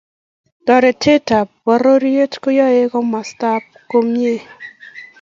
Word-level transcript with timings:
toretet 0.65 1.21
tab 1.27 1.47
bororiet 1.65 2.33
koyae 2.43 2.83
komostab 2.93 3.63
komie 3.89 4.35